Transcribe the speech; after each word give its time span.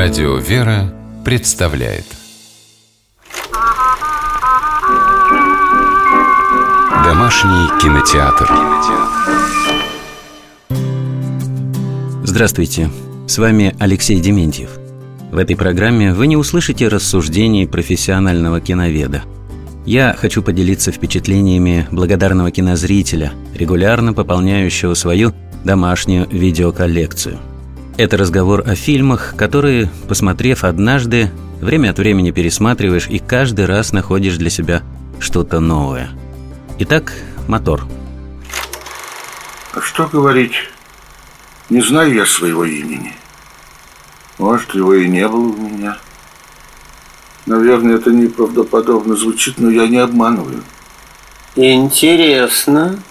Радио 0.00 0.36
«Вера» 0.36 0.94
представляет 1.24 2.04
Домашний 7.04 7.66
кинотеатр 7.82 8.48
Здравствуйте, 12.22 12.90
с 13.26 13.38
вами 13.38 13.74
Алексей 13.80 14.20
Дементьев. 14.20 14.70
В 15.32 15.36
этой 15.36 15.56
программе 15.56 16.14
вы 16.14 16.28
не 16.28 16.36
услышите 16.36 16.86
рассуждений 16.86 17.66
профессионального 17.66 18.60
киноведа. 18.60 19.24
Я 19.84 20.14
хочу 20.16 20.44
поделиться 20.44 20.92
впечатлениями 20.92 21.88
благодарного 21.90 22.52
кинозрителя, 22.52 23.32
регулярно 23.52 24.14
пополняющего 24.14 24.94
свою 24.94 25.34
домашнюю 25.64 26.28
видеоколлекцию– 26.30 27.40
это 27.98 28.16
разговор 28.16 28.62
о 28.64 28.76
фильмах, 28.76 29.34
которые, 29.36 29.90
посмотрев 30.08 30.62
однажды, 30.62 31.30
время 31.60 31.90
от 31.90 31.98
времени 31.98 32.30
пересматриваешь 32.30 33.08
и 33.08 33.18
каждый 33.18 33.66
раз 33.66 33.92
находишь 33.92 34.36
для 34.36 34.50
себя 34.50 34.82
что-то 35.18 35.58
новое. 35.58 36.10
Итак, 36.78 37.12
мотор. 37.48 37.86
А 39.74 39.80
что 39.80 40.06
говорить? 40.06 40.52
Не 41.70 41.82
знаю 41.82 42.14
я 42.14 42.24
своего 42.24 42.64
имени. 42.64 43.14
Может, 44.38 44.74
его 44.74 44.94
и 44.94 45.08
не 45.08 45.26
было 45.26 45.48
у 45.48 45.68
меня. 45.68 45.98
Наверное, 47.46 47.96
это 47.96 48.10
неправдоподобно 48.10 49.16
звучит, 49.16 49.58
но 49.58 49.70
я 49.70 49.88
не 49.88 49.98
обманываю. 49.98 50.62
Интересно. 51.56 53.02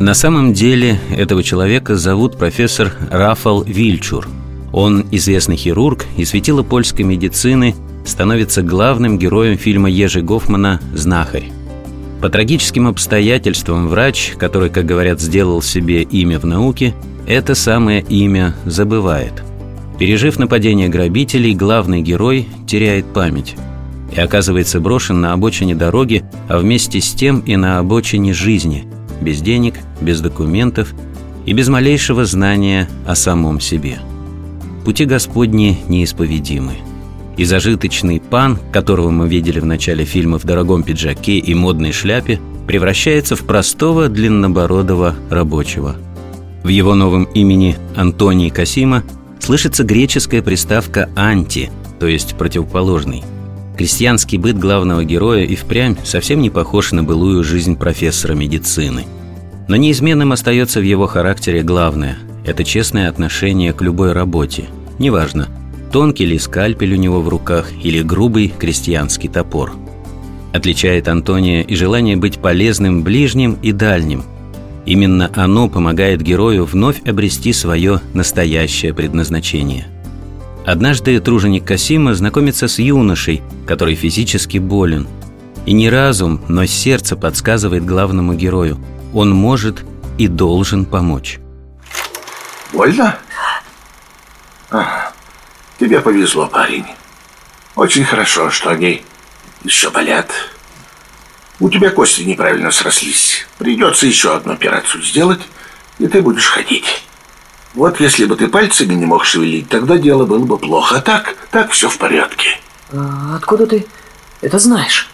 На 0.00 0.14
самом 0.14 0.52
деле 0.52 1.00
этого 1.10 1.42
человека 1.42 1.96
зовут 1.96 2.38
профессор 2.38 2.92
Рафал 3.10 3.64
Вильчур. 3.64 4.28
Он 4.72 5.04
известный 5.10 5.56
хирург 5.56 6.06
и 6.16 6.24
светило 6.24 6.62
польской 6.62 7.04
медицины, 7.04 7.74
становится 8.06 8.62
главным 8.62 9.18
героем 9.18 9.58
фильма 9.58 9.90
Ежи 9.90 10.22
Гофмана 10.22 10.80
«Знахарь». 10.94 11.50
По 12.22 12.28
трагическим 12.28 12.86
обстоятельствам 12.86 13.88
врач, 13.88 14.34
который, 14.38 14.70
как 14.70 14.86
говорят, 14.86 15.20
сделал 15.20 15.62
себе 15.62 16.02
имя 16.02 16.38
в 16.38 16.44
науке, 16.44 16.94
это 17.26 17.56
самое 17.56 18.02
имя 18.02 18.54
забывает. 18.66 19.42
Пережив 19.98 20.38
нападение 20.38 20.88
грабителей, 20.88 21.54
главный 21.54 22.02
герой 22.02 22.48
теряет 22.68 23.06
память 23.06 23.56
и 24.14 24.20
оказывается 24.20 24.78
брошен 24.80 25.20
на 25.20 25.32
обочине 25.32 25.74
дороги, 25.74 26.24
а 26.48 26.58
вместе 26.58 27.00
с 27.00 27.12
тем 27.12 27.40
и 27.40 27.56
на 27.56 27.80
обочине 27.80 28.32
жизни– 28.32 28.88
без 29.20 29.40
денег, 29.40 29.74
без 30.00 30.20
документов 30.20 30.94
и 31.46 31.52
без 31.52 31.68
малейшего 31.68 32.24
знания 32.24 32.88
о 33.06 33.14
самом 33.14 33.60
себе. 33.60 33.98
Пути 34.84 35.04
Господни 35.04 35.78
неисповедимы. 35.88 36.74
И 37.36 37.44
зажиточный 37.44 38.20
пан, 38.20 38.58
которого 38.72 39.10
мы 39.10 39.28
видели 39.28 39.60
в 39.60 39.64
начале 39.64 40.04
фильма 40.04 40.38
в 40.38 40.44
дорогом 40.44 40.82
пиджаке 40.82 41.38
и 41.38 41.54
модной 41.54 41.92
шляпе, 41.92 42.40
превращается 42.66 43.36
в 43.36 43.44
простого 43.46 44.08
длиннобородого 44.08 45.14
рабочего. 45.30 45.96
В 46.64 46.68
его 46.68 46.94
новом 46.94 47.24
имени 47.24 47.76
Антоний 47.96 48.50
Касима 48.50 49.04
слышится 49.38 49.84
греческая 49.84 50.42
приставка 50.42 51.08
«анти», 51.16 51.70
то 52.00 52.06
есть 52.06 52.36
противоположный. 52.36 53.22
Крестьянский 53.78 54.36
быт 54.36 54.58
главного 54.58 55.04
героя 55.04 55.44
и 55.44 55.54
впрямь 55.56 55.96
совсем 56.04 56.42
не 56.42 56.50
похож 56.50 56.92
на 56.92 57.02
былую 57.02 57.42
жизнь 57.44 57.76
профессора 57.76 58.34
медицины– 58.34 59.06
но 59.68 59.76
неизменным 59.76 60.32
остается 60.32 60.80
в 60.80 60.82
его 60.82 61.06
характере 61.06 61.62
главное– 61.62 62.18
это 62.46 62.64
честное 62.64 63.10
отношение 63.10 63.74
к 63.74 63.82
любой 63.82 64.12
работе. 64.12 64.64
Неважно, 64.98 65.48
тонкий 65.92 66.24
ли 66.24 66.38
скальпель 66.38 66.94
у 66.94 66.96
него 66.96 67.20
в 67.20 67.28
руках 67.28 67.70
или 67.82 68.02
грубый 68.02 68.48
крестьянский 68.48 69.28
топор. 69.28 69.72
Отличает 70.54 71.06
Антония 71.08 71.60
и 71.60 71.74
желание 71.74 72.16
быть 72.16 72.38
полезным 72.38 73.02
ближним 73.02 73.58
и 73.62 73.72
дальним. 73.72 74.24
Именно 74.86 75.30
оно 75.34 75.68
помогает 75.68 76.22
герою 76.22 76.64
вновь 76.64 77.06
обрести 77.06 77.52
свое 77.52 78.00
настоящее 78.14 78.94
предназначение. 78.94 79.86
Однажды 80.70 81.18
труженик 81.20 81.64
Касима 81.64 82.14
знакомится 82.14 82.68
с 82.68 82.78
юношей, 82.78 83.42
который 83.66 83.94
физически 83.94 84.58
болен. 84.58 85.08
И 85.66 85.72
не 85.72 85.88
разум, 85.88 86.40
но 86.48 86.66
сердце 86.66 87.16
подсказывает 87.16 87.84
главному 87.84 88.34
герою– 88.34 88.78
он 89.14 89.30
может 89.30 89.84
и 90.18 90.28
должен 90.28 90.84
помочь. 90.84 91.38
Больно? 92.72 93.18
А, 94.70 95.12
тебе 95.78 96.00
повезло, 96.00 96.46
парень. 96.46 96.84
Очень 97.74 98.04
хорошо, 98.04 98.50
что 98.50 98.70
они 98.70 99.02
еще 99.64 99.90
болят. 99.90 100.30
У 101.60 101.70
тебя 101.70 101.90
кости 101.90 102.22
неправильно 102.22 102.70
срослись. 102.70 103.46
Придется 103.56 104.06
еще 104.06 104.36
одну 104.36 104.52
операцию 104.52 105.02
сделать, 105.02 105.40
и 105.98 106.06
ты 106.06 106.20
будешь 106.22 106.46
ходить. 106.46 107.02
Вот 107.78 108.00
если 108.00 108.24
бы 108.24 108.34
ты 108.34 108.48
пальцами 108.48 108.94
не 108.94 109.06
мог 109.06 109.24
шевелить, 109.24 109.68
тогда 109.68 109.98
дело 109.98 110.26
было 110.26 110.44
бы 110.44 110.58
плохо. 110.58 110.96
А 110.96 111.00
так, 111.00 111.36
так 111.52 111.70
все 111.70 111.88
в 111.88 111.96
порядке. 111.96 112.58
А 112.92 113.36
откуда 113.36 113.68
ты 113.68 113.86
это 114.40 114.58
знаешь? 114.58 115.08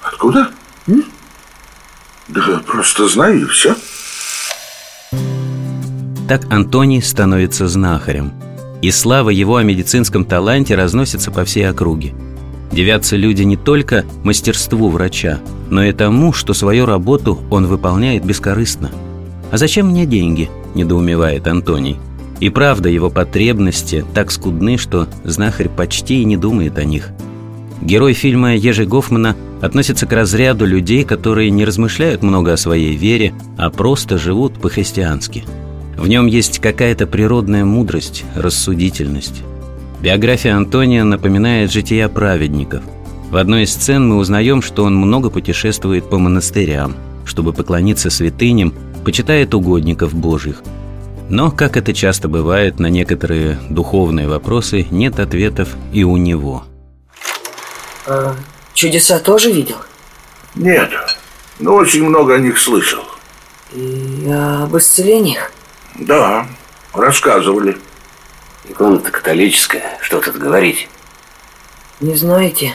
Откуда? 0.00 0.50
М? 0.86 1.04
Да 2.28 2.62
просто 2.66 3.06
знаю 3.06 3.42
и 3.42 3.44
все. 3.44 3.76
Так 6.26 6.50
Антоний 6.50 7.02
становится 7.02 7.68
знахарем. 7.68 8.32
И 8.80 8.90
слава 8.90 9.28
его 9.28 9.56
о 9.56 9.62
медицинском 9.62 10.24
таланте 10.24 10.76
разносится 10.76 11.30
по 11.30 11.44
всей 11.44 11.68
округе. 11.68 12.14
Девятся 12.72 13.16
люди 13.16 13.42
не 13.42 13.58
только 13.58 14.06
мастерству 14.22 14.88
врача, 14.88 15.38
но 15.68 15.84
и 15.84 15.92
тому, 15.92 16.32
что 16.32 16.54
свою 16.54 16.86
работу 16.86 17.42
он 17.50 17.66
выполняет 17.66 18.24
бескорыстно. 18.24 18.90
«А 19.52 19.58
зачем 19.58 19.88
мне 19.88 20.06
деньги?»– 20.06 20.48
недоумевает 20.74 21.46
Антоний. 21.46 21.98
И 22.40 22.50
правда, 22.50 22.88
его 22.88 23.10
потребности 23.10 24.04
так 24.14 24.30
скудны, 24.30 24.76
что 24.76 25.08
знахарь 25.24 25.68
почти 25.68 26.22
и 26.22 26.24
не 26.24 26.36
думает 26.36 26.78
о 26.78 26.84
них– 26.84 27.10
Герой 27.84 28.14
фильма 28.14 28.56
Ежи 28.56 28.86
Гофмана 28.86 29.36
относится 29.60 30.06
к 30.06 30.12
разряду 30.12 30.64
людей, 30.64 31.04
которые 31.04 31.50
не 31.50 31.66
размышляют 31.66 32.22
много 32.22 32.54
о 32.54 32.56
своей 32.56 32.96
вере, 32.96 33.34
а 33.58 33.68
просто 33.68 34.16
живут 34.16 34.54
по-христиански. 34.54 35.44
В 35.98 36.08
нем 36.08 36.26
есть 36.26 36.60
какая-то 36.60 37.06
природная 37.06 37.66
мудрость, 37.66 38.24
рассудительность. 38.34 39.42
Биография 40.00 40.56
Антония 40.56 41.04
напоминает 41.04 41.70
жития 41.70 42.08
праведников. 42.08 42.82
В 43.30 43.36
одной 43.36 43.64
из 43.64 43.72
сцен 43.72 44.08
мы 44.08 44.16
узнаем, 44.16 44.62
что 44.62 44.84
он 44.84 44.96
много 44.96 45.28
путешествует 45.28 46.08
по 46.08 46.18
монастырям, 46.18 46.94
чтобы 47.26 47.52
поклониться 47.52 48.08
святыням, 48.08 48.72
почитает 49.04 49.54
угодников 49.54 50.14
Божьих. 50.14 50.62
Но, 51.28 51.50
как 51.50 51.76
это 51.76 51.94
часто 51.94 52.28
бывает, 52.28 52.78
на 52.78 52.86
некоторые 52.86 53.58
духовные 53.70 54.28
вопросы 54.28 54.86
нет 54.90 55.18
ответов 55.20 55.68
и 55.92 56.04
у 56.04 56.16
него– 56.16 56.64
а, 58.06 58.36
чудеса 58.74 59.18
тоже 59.18 59.50
видел? 59.50 59.76
Нет, 60.54 60.90
но 61.58 61.74
очень 61.74 62.04
много 62.04 62.34
о 62.34 62.38
них 62.38 62.58
слышал. 62.58 63.02
И 63.72 64.30
об 64.30 64.76
исцелениях? 64.76 65.50
Да, 65.94 66.46
рассказывали. 66.92 67.78
Икона-то 68.68 69.10
католическая, 69.10 69.98
что 70.02 70.20
тут 70.20 70.36
говорить? 70.36 70.88
Не 72.00 72.14
знаете, 72.14 72.74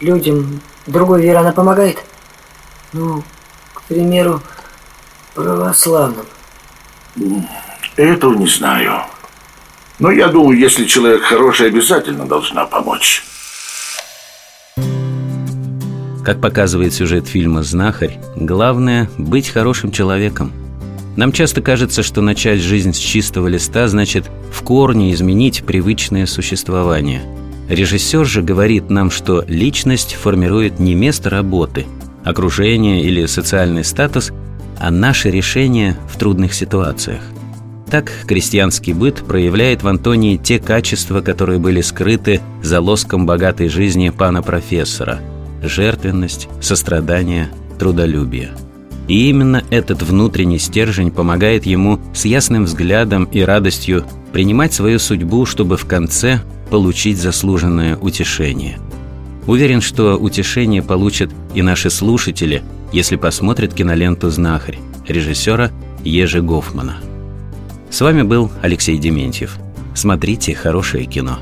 людям 0.00 0.62
другой 0.86 1.22
веры 1.22 1.38
она 1.38 1.52
помогает? 1.52 1.98
Ну, 2.92 3.22
к 3.74 3.82
примеру, 3.82 4.42
православным. 5.42 6.26
Этого 7.96 8.34
не 8.34 8.46
знаю. 8.46 9.02
Но 9.98 10.10
я 10.10 10.28
думаю, 10.28 10.58
если 10.58 10.84
человек 10.84 11.22
хороший, 11.22 11.68
обязательно 11.68 12.26
должна 12.26 12.64
помочь. 12.64 13.24
Как 16.24 16.40
показывает 16.40 16.94
сюжет 16.94 17.26
фильма 17.26 17.62
«Знахарь», 17.62 18.18
главное– 18.36 19.10
быть 19.18 19.48
хорошим 19.48 19.90
человеком. 19.90 20.52
Нам 21.16 21.32
часто 21.32 21.60
кажется, 21.60 22.02
что 22.02 22.20
начать 22.20 22.60
жизнь 22.60 22.92
с 22.92 22.98
чистого 22.98 23.48
листа 23.48 23.88
значит 23.88 24.30
в 24.52 24.62
корне 24.62 25.12
изменить 25.12 25.64
привычное 25.64 26.26
существование. 26.26 27.22
Режиссер 27.68 28.24
же 28.24 28.42
говорит 28.42 28.90
нам, 28.90 29.10
что 29.10 29.44
личность 29.46 30.14
формирует 30.14 30.78
не 30.78 30.94
место 30.94 31.30
работы, 31.30 31.86
окружение 32.24 33.02
или 33.02 33.26
социальный 33.26 33.84
статус, 33.84 34.32
а 34.80 34.90
наши 34.90 35.30
решения 35.30 35.96
в 36.10 36.18
трудных 36.18 36.54
ситуациях. 36.54 37.20
Так 37.90 38.10
крестьянский 38.26 38.92
быт 38.92 39.22
проявляет 39.26 39.82
в 39.82 39.88
Антонии 39.88 40.36
те 40.36 40.58
качества, 40.58 41.20
которые 41.20 41.58
были 41.58 41.80
скрыты 41.80 42.40
за 42.62 42.80
лоском 42.80 43.26
богатой 43.26 43.68
жизни 43.68 44.10
пана 44.10 44.42
профессора– 44.42 45.20
жертвенность, 45.62 46.48
сострадание, 46.60 47.50
трудолюбие. 47.78 48.52
И 49.08 49.28
именно 49.28 49.64
этот 49.70 50.02
внутренний 50.02 50.58
стержень 50.58 51.10
помогает 51.10 51.66
ему 51.66 52.00
с 52.14 52.24
ясным 52.24 52.64
взглядом 52.64 53.24
и 53.24 53.40
радостью 53.40 54.04
принимать 54.32 54.72
свою 54.72 55.00
судьбу, 55.00 55.44
чтобы 55.46 55.76
в 55.76 55.84
конце 55.84 56.40
получить 56.70 57.18
заслуженное 57.18 57.96
утешение. 57.96 58.78
Уверен, 59.46 59.80
что 59.80 60.16
утешение 60.16 60.82
получат 60.82 61.30
и 61.54 61.62
наши 61.62 61.90
слушатели, 61.90 62.62
если 62.92 63.16
посмотрят 63.16 63.74
киноленту 63.74 64.30
«Знахарь» 64.30 64.78
режиссера 65.06 65.70
Ежи 66.04 66.40
Гофмана. 66.40 66.96
С 67.90 68.00
вами 68.00 68.22
был 68.22 68.50
Алексей 68.62 68.96
Дементьев. 68.98 69.56
Смотрите 69.94 70.54
хорошее 70.54 71.06
кино. 71.06 71.40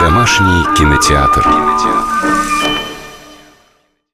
Домашний 0.00 0.64
кинотеатр. 0.76 1.42
кинотеатр. 1.42 2.41